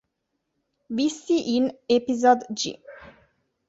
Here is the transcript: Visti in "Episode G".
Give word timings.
Visti 0.89 1.55
in 1.55 1.71
"Episode 1.87 2.47
G". 2.51 2.81